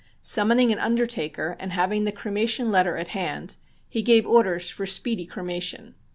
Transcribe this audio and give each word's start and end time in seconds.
Summoning 0.23 0.71
an 0.71 0.79
undertaker 0.79 1.55
and 1.59 1.73
having 1.73 2.05
the 2.05 2.11
cremation 2.11 2.71
letter 2.71 2.97
at 2.97 3.09
hand, 3.09 3.57
he 3.87 4.01
gave 4.01 4.25
orders 4.25 4.67
for 4.67 4.87
speedy 4.87 5.27
cremation. 5.27 5.93